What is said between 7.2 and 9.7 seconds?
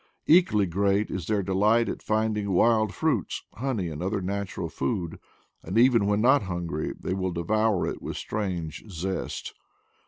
devour it with strange zest.